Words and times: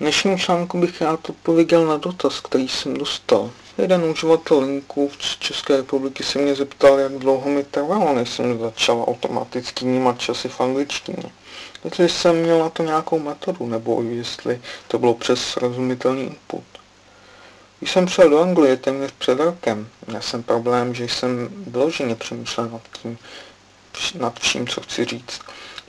dnešním 0.00 0.38
článku 0.38 0.80
bych 0.80 1.02
rád 1.02 1.30
odpověděl 1.30 1.86
na 1.86 1.96
dotaz, 1.96 2.40
který 2.40 2.68
jsem 2.68 2.94
dostal. 2.94 3.50
Jeden 3.78 4.04
uživatel 4.04 4.58
linku 4.60 5.10
z 5.20 5.38
České 5.38 5.76
republiky 5.76 6.24
se 6.24 6.38
mě 6.38 6.54
zeptal, 6.54 6.98
jak 6.98 7.12
dlouho 7.12 7.50
mi 7.50 7.64
trvalo, 7.64 8.14
než 8.14 8.30
jsem 8.30 8.60
začal 8.60 9.04
automaticky 9.08 9.84
vnímat 9.84 10.20
časy 10.20 10.48
v 10.48 10.60
angličtině. 10.60 11.30
Jestli 11.84 12.08
jsem 12.08 12.36
měl 12.36 12.58
na 12.58 12.70
to 12.70 12.82
nějakou 12.82 13.18
metodu, 13.18 13.66
nebo 13.66 14.02
jestli 14.02 14.60
to 14.88 14.98
bylo 14.98 15.14
přes 15.14 15.44
srozumitelný 15.44 16.22
input. 16.22 16.64
Když 17.78 17.92
jsem 17.92 18.06
přijel 18.06 18.30
do 18.30 18.40
Anglie 18.40 18.76
téměř 18.76 19.10
před 19.18 19.40
rokem, 19.40 19.88
měl 20.06 20.22
jsem 20.22 20.42
problém, 20.42 20.94
že 20.94 21.04
jsem 21.04 21.48
vyloženě 21.66 22.14
přemýšlel 22.14 22.68
nad 22.68 22.82
tím, 23.02 23.18
nad 24.14 24.38
čím, 24.38 24.68
co 24.68 24.80
chci 24.80 25.04
říct. 25.04 25.40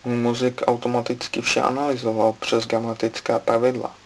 Můj 0.05 0.16
mozek 0.16 0.62
automaticky 0.68 1.41
vše 1.41 1.62
analyzoval 1.62 2.36
přes 2.39 2.68
gramatická 2.68 3.39
pravidla. 3.39 4.00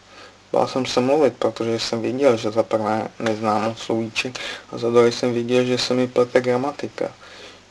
Bál 0.52 0.68
jsem 0.68 0.86
se 0.86 1.02
mluvit, 1.02 1.34
protože 1.40 1.80
jsem 1.80 2.02
věděl, 2.02 2.38
že 2.38 2.52
za 2.52 2.64
prvé 2.64 3.08
neznám 3.20 3.64
moc 3.64 3.80
slovíček 3.80 4.40
a 4.72 4.78
za 4.78 4.90
druhé 4.90 5.12
jsem 5.12 5.34
věděl, 5.34 5.66
že 5.66 5.78
se 5.78 5.94
mi 5.94 6.08
plete 6.08 6.42
gramatika. 6.42 7.12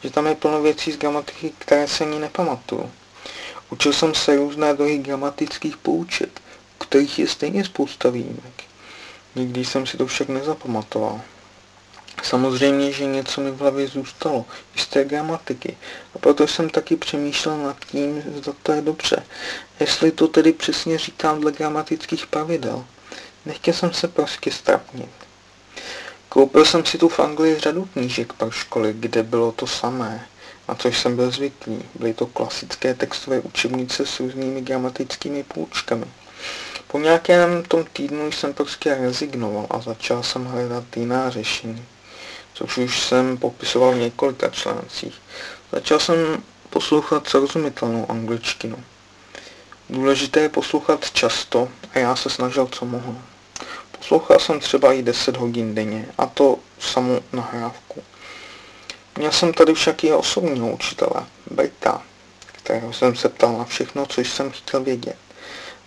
Že 0.02 0.10
tam 0.10 0.26
je 0.26 0.34
plno 0.34 0.62
věcí 0.62 0.92
z 0.92 0.98
gramatiky, 0.98 1.52
které 1.58 1.88
se 1.88 2.04
ani 2.04 2.18
nepamatuju. 2.18 2.90
Učil 3.70 3.92
jsem 3.92 4.14
se 4.14 4.36
různé 4.36 4.74
druhy 4.74 4.98
gramatických 4.98 5.76
pouček, 5.76 6.40
kterých 6.78 7.18
je 7.18 7.28
stejně 7.28 7.64
spousta 7.64 8.10
výjimek. 8.10 8.64
Nikdy 9.34 9.64
jsem 9.64 9.86
si 9.86 9.96
to 9.96 10.06
však 10.06 10.28
nezapamatoval. 10.28 11.20
Samozřejmě, 12.24 12.92
že 12.92 13.04
něco 13.04 13.40
mi 13.40 13.50
v 13.50 13.58
hlavě 13.58 13.88
zůstalo, 13.88 14.44
z 14.76 14.86
té 14.86 15.04
gramatiky. 15.04 15.76
A 16.14 16.18
proto 16.18 16.46
jsem 16.46 16.70
taky 16.70 16.96
přemýšlel 16.96 17.58
nad 17.58 17.76
tím, 17.84 18.22
zda 18.36 18.52
to 18.62 18.72
je 18.72 18.82
dobře. 18.82 19.22
Jestli 19.80 20.10
to 20.10 20.28
tedy 20.28 20.52
přesně 20.52 20.98
říkám 20.98 21.40
dle 21.40 21.52
gramatických 21.52 22.26
pravidel. 22.26 22.84
Nechtěl 23.46 23.74
jsem 23.74 23.92
se 23.92 24.08
prostě 24.08 24.50
strapnit. 24.50 25.10
Koupil 26.28 26.64
jsem 26.64 26.84
si 26.84 26.98
tu 26.98 27.08
v 27.08 27.20
Anglii 27.20 27.58
řadu 27.58 27.88
knížek 27.92 28.32
pro 28.32 28.50
školy, 28.50 28.94
kde 28.98 29.22
bylo 29.22 29.52
to 29.52 29.66
samé, 29.66 30.26
na 30.68 30.74
což 30.74 30.98
jsem 30.98 31.16
byl 31.16 31.30
zvyklý. 31.30 31.82
Byly 31.94 32.14
to 32.14 32.26
klasické 32.26 32.94
textové 32.94 33.40
učebnice 33.40 34.06
s 34.06 34.20
různými 34.20 34.60
gramatickými 34.60 35.42
půjčkami. 35.42 36.06
Po 36.86 36.98
nějakém 36.98 37.62
tom 37.62 37.84
týdnu 37.92 38.32
jsem 38.32 38.54
prostě 38.54 38.94
rezignoval 38.94 39.66
a 39.70 39.80
začal 39.80 40.22
jsem 40.22 40.44
hledat 40.44 40.96
jiná 40.96 41.30
řešení 41.30 41.86
což 42.54 42.76
už 42.76 43.02
jsem 43.02 43.38
popisoval 43.38 43.92
v 43.92 43.98
několika 43.98 44.48
článcích. 44.48 45.14
Začal 45.72 45.98
jsem 45.98 46.42
poslouchat 46.70 47.28
srozumitelnou 47.28 48.10
angličtinu. 48.10 48.84
Důležité 49.90 50.40
je 50.40 50.48
poslouchat 50.48 51.10
často 51.10 51.68
a 51.94 51.98
já 51.98 52.16
se 52.16 52.30
snažil, 52.30 52.66
co 52.66 52.84
mohu. 52.84 53.22
Poslouchal 53.98 54.38
jsem 54.38 54.60
třeba 54.60 54.92
i 54.92 55.02
10 55.02 55.36
hodin 55.36 55.74
denně, 55.74 56.08
a 56.18 56.26
to 56.26 56.58
samou 56.78 57.20
nahrávku. 57.32 58.02
Měl 59.18 59.32
jsem 59.32 59.52
tady 59.52 59.74
však 59.74 60.04
i 60.04 60.12
osobního 60.12 60.72
učitele, 60.72 61.26
Bejta, 61.50 62.02
kterého 62.46 62.92
jsem 62.92 63.16
se 63.16 63.28
ptal 63.28 63.58
na 63.58 63.64
všechno, 63.64 64.06
co 64.06 64.20
jsem 64.20 64.50
chtěl 64.50 64.80
vědět. 64.80 65.23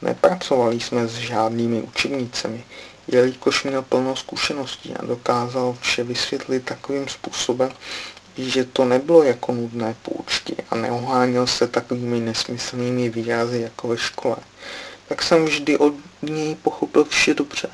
Nepracovali 0.01 0.79
jsme 0.79 1.07
s 1.07 1.13
žádnými 1.13 1.81
učebnicemi, 1.81 2.63
jelikož 3.07 3.63
měl 3.63 3.81
plno 3.81 4.15
zkušeností 4.15 4.93
a 4.95 5.05
dokázal 5.05 5.77
vše 5.81 6.03
vysvětlit 6.03 6.65
takovým 6.65 7.07
způsobem, 7.07 7.71
že 8.37 8.63
to 8.63 8.85
nebylo 8.85 9.23
jako 9.23 9.51
nudné 9.51 9.95
půjčky 10.01 10.55
a 10.69 10.75
neoháněl 10.75 11.47
se 11.47 11.67
takovými 11.67 12.19
nesmyslnými 12.19 13.09
výrazy 13.09 13.61
jako 13.61 13.87
ve 13.87 13.97
škole, 13.97 14.35
tak 15.07 15.23
jsem 15.23 15.45
vždy 15.45 15.77
od 15.77 15.93
něj 16.21 16.55
pochopil 16.55 17.05
vše 17.05 17.33
dobře. 17.33 17.69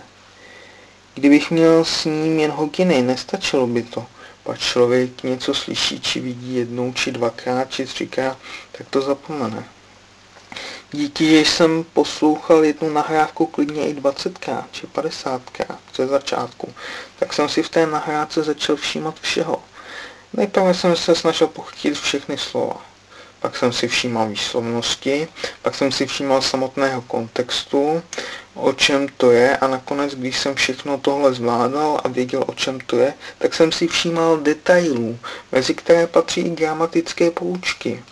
Kdybych 1.15 1.51
měl 1.51 1.85
s 1.85 2.05
ním 2.05 2.39
jen 2.39 2.51
hodiny, 2.51 3.01
nestačilo 3.01 3.67
by 3.67 3.83
to. 3.83 4.05
Pak 4.43 4.59
člověk 4.59 5.23
něco 5.23 5.53
slyší, 5.53 5.99
či 5.99 6.19
vidí 6.19 6.55
jednou, 6.55 6.93
či 6.93 7.11
dvakrát, 7.11 7.71
či 7.71 7.85
třikrát, 7.85 8.37
tak 8.71 8.87
to 8.89 9.01
zapomene. 9.01 9.63
Díky, 10.95 11.29
že 11.29 11.39
jsem 11.39 11.85
poslouchal 11.93 12.65
jednu 12.65 12.89
nahrávku 12.89 13.45
klidně 13.45 13.87
i 13.87 13.93
20krát 13.93 14.63
či 14.71 14.87
50krát 14.87 15.77
ze 15.95 16.07
začátku, 16.07 16.73
tak 17.19 17.33
jsem 17.33 17.49
si 17.49 17.63
v 17.63 17.69
té 17.69 17.85
nahrávce 17.85 18.43
začal 18.43 18.75
všímat 18.75 19.19
všeho. 19.19 19.63
Nejprve 20.33 20.73
jsem 20.73 20.95
se 20.95 21.15
snažil 21.15 21.47
pochytit 21.47 21.97
všechny 21.99 22.37
slova. 22.37 22.81
Pak 23.39 23.57
jsem 23.57 23.73
si 23.73 23.87
všímal 23.87 24.27
výslovnosti, 24.27 25.27
pak 25.61 25.75
jsem 25.75 25.91
si 25.91 26.05
všímal 26.05 26.41
samotného 26.41 27.01
kontextu, 27.01 28.03
o 28.53 28.73
čem 28.73 29.07
to 29.17 29.31
je 29.31 29.57
a 29.57 29.67
nakonec, 29.67 30.15
když 30.15 30.39
jsem 30.39 30.55
všechno 30.55 30.97
tohle 30.97 31.33
zvládal 31.33 32.01
a 32.03 32.07
věděl, 32.07 32.43
o 32.47 32.53
čem 32.53 32.79
to 32.79 32.97
je, 32.97 33.13
tak 33.37 33.53
jsem 33.53 33.71
si 33.71 33.87
všímal 33.87 34.37
detailů, 34.37 35.19
mezi 35.51 35.73
které 35.73 36.07
patří 36.07 36.41
i 36.41 36.49
gramatické 36.49 37.31
poučky. 37.31 38.03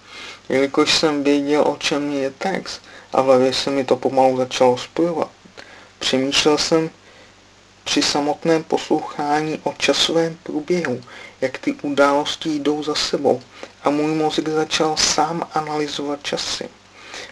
Jelikož 0.49 0.97
jsem 0.97 1.23
věděl, 1.23 1.61
o 1.67 1.77
čem 1.77 2.13
je 2.13 2.29
text 2.29 2.81
a 3.13 3.21
v 3.21 3.25
hlavě 3.25 3.53
se 3.53 3.71
mi 3.71 3.83
to 3.83 3.95
pomalu 3.95 4.37
začalo 4.37 4.77
spojovat. 4.77 5.31
Přemýšlel 5.99 6.57
jsem 6.57 6.89
při 7.83 8.01
samotném 8.01 8.63
poslouchání 8.63 9.59
o 9.63 9.73
časovém 9.77 10.37
průběhu, 10.43 11.01
jak 11.41 11.57
ty 11.57 11.73
události 11.81 12.49
jdou 12.49 12.83
za 12.83 12.95
sebou 12.95 13.41
a 13.83 13.89
můj 13.89 14.11
mozek 14.15 14.49
začal 14.49 14.97
sám 14.97 15.47
analyzovat 15.53 16.23
časy. 16.23 16.69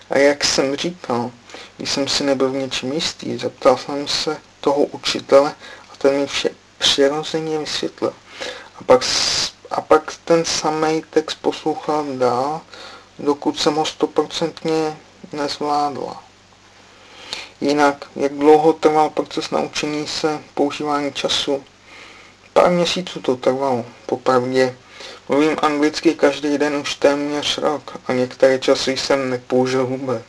A 0.09 0.17
jak 0.17 0.45
jsem 0.45 0.75
říkal, 0.75 1.31
když 1.77 1.91
jsem 1.91 2.07
si 2.07 2.23
nebyl 2.23 2.49
v 2.49 2.55
něčem 2.55 2.91
jistý, 2.91 3.37
zeptal 3.37 3.77
jsem 3.77 4.07
se 4.07 4.37
toho 4.61 4.83
učitele 4.85 5.55
a 5.93 5.95
ten 5.97 6.19
mi 6.19 6.27
vše 6.27 6.49
přirozeně 6.77 7.57
vysvětlil. 7.57 8.13
A 8.79 8.83
pak, 8.83 9.01
a 9.71 9.81
pak 9.81 10.13
ten 10.25 10.45
samý 10.45 11.03
text 11.09 11.37
poslouchal 11.41 12.05
dál 12.17 12.61
dokud 13.19 13.59
jsem 13.59 13.75
ho 13.75 13.85
stoprocentně 13.85 14.97
nezvládla. 15.33 16.23
Jinak, 17.61 18.05
jak 18.15 18.33
dlouho 18.33 18.73
trval 18.73 19.09
proces 19.09 19.49
naučení 19.49 20.07
se 20.07 20.39
používání 20.53 21.13
času? 21.13 21.63
Pár 22.53 22.71
měsíců 22.71 23.21
to 23.21 23.35
trvalo, 23.35 23.85
popravdě. 24.05 24.75
Mluvím 25.29 25.57
anglicky 25.61 26.15
každý 26.15 26.57
den 26.57 26.75
už 26.75 26.95
téměř 26.95 27.57
rok 27.57 27.97
a 28.07 28.13
některé 28.13 28.59
časy 28.59 28.97
jsem 28.97 29.29
nepoužil 29.29 29.85
vůbec. 29.85 30.25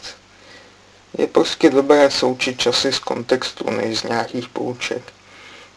Je 1.18 1.26
prostě 1.26 1.70
dobré 1.70 2.10
součit 2.10 2.60
časy 2.60 2.92
z 2.92 2.98
kontextu, 2.98 3.70
než 3.70 3.98
z 3.98 4.02
nějakých 4.02 4.48
pouček. 4.48 5.02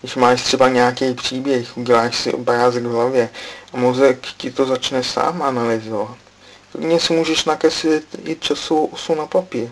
Když 0.02 0.16
máš 0.16 0.44
třeba 0.44 0.70
nějaký 0.70 1.14
příběh, 1.14 1.78
uděláš 1.78 2.18
si 2.18 2.34
obrázek 2.34 2.84
v 2.84 2.92
hlavě 2.92 3.30
a 3.74 3.78
mozek 3.78 4.20
ti 4.38 4.52
to 4.52 4.66
začne 4.66 5.04
sám 5.04 5.42
analyzovat. 5.42 6.23
Klidně 6.74 7.00
si 7.00 7.14
můžeš 7.14 7.46
nakreslit 7.46 8.06
i 8.26 8.36
časovou 8.36 8.86
osu 8.86 9.16
na 9.16 9.26
papír 9.26 9.70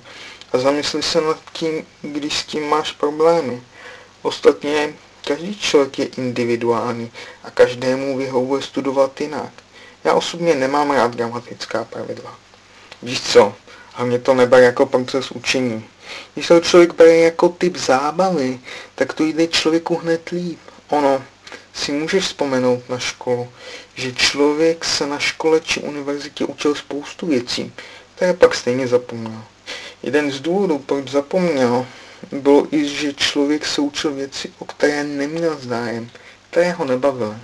a 0.54 0.58
zamysli 0.58 1.04
se 1.04 1.22
nad 1.22 1.38
tím, 1.54 1.86
když 2.02 2.40
s 2.40 2.46
tím 2.46 2.70
máš 2.70 2.92
problémy. 2.92 3.62
Ostatně 4.22 4.94
každý 5.28 5.60
člověk 5.60 6.00
je 6.00 6.06
individuální 6.06 7.12
a 7.44 7.52
každému 7.52 8.18
vyhovuje 8.18 8.62
studovat 8.62 9.22
jinak. 9.22 9.52
Já 10.04 10.14
osobně 10.14 10.56
nemám 10.56 10.92
rád 10.92 11.16
gramatická 11.16 11.84
pravidla. 11.84 12.36
Víš 13.04 13.22
co, 13.22 13.54
a 13.96 14.04
mě 14.04 14.20
to 14.20 14.34
neber 14.34 14.64
jako 14.64 14.86
proces 14.86 15.32
učení. 15.32 15.86
Když 16.34 16.48
se 16.48 16.62
člověk 16.62 16.94
bere 16.94 17.16
jako 17.16 17.50
typ 17.50 17.78
zábavy, 17.78 18.60
tak 18.96 19.14
to 19.14 19.24
jde 19.24 19.48
člověku 19.48 19.96
hned 19.96 20.30
líp. 20.30 20.60
Ono, 20.90 21.24
si 21.74 21.92
můžeš 21.92 22.24
vzpomenout 22.24 22.90
na 22.90 23.00
školu, 23.00 23.50
že 23.96 24.14
člověk 24.14 24.86
se 24.86 25.08
na 25.08 25.20
škole 25.20 25.60
či 25.60 25.80
univerzitě 25.80 26.46
učil 26.46 26.76
spoustu 26.76 27.28
věcí, 27.28 27.74
které 28.16 28.34
pak 28.34 28.56
stejně 28.56 28.88
zapomněl. 28.88 29.44
Jeden 30.04 30.32
z 30.32 30.40
důvodů, 30.40 30.80
proč 30.80 31.08
zapomněl, 31.08 31.86
bylo 32.32 32.68
i, 32.72 32.86
že 32.86 33.14
člověk 33.14 33.66
se 33.66 33.82
učil 33.82 34.14
věci, 34.14 34.52
o 34.60 34.66
které 34.66 35.04
neměl 35.04 35.58
zájem, 35.60 36.10
které 36.50 36.72
ho 36.72 36.86
nebavily. 36.86 37.36